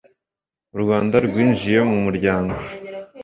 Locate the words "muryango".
2.05-2.57